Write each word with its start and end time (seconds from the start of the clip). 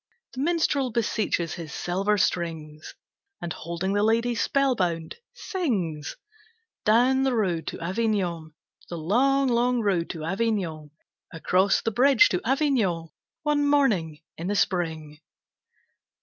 The 0.33 0.39
minstrel 0.41 0.89
beseeches 0.89 1.53
his 1.53 1.71
silver 1.71 2.17
strings, 2.17 2.95
And 3.39 3.53
holding 3.53 3.93
the 3.93 4.01
lady 4.01 4.33
spellbound, 4.33 5.17
sings: 5.35 6.17
Down 6.85 7.21
the 7.21 7.35
road 7.35 7.67
to 7.67 7.79
Avignon, 7.79 8.55
The 8.89 8.97
long, 8.97 9.47
long 9.47 9.79
road 9.81 10.09
to 10.09 10.23
Avignon, 10.23 10.89
Across 11.31 11.83
the 11.83 11.91
bridge 11.91 12.29
to 12.29 12.41
Avignon, 12.43 13.09
One 13.43 13.63
morning 13.69 14.23
in 14.39 14.47
the 14.47 14.55
spring. 14.55 15.19